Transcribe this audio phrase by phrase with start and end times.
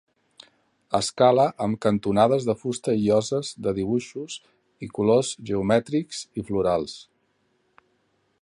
[0.99, 4.39] Escala amb cantonades de fusta i lloses de dibuixos
[4.87, 7.01] i colors geomètrics i florals.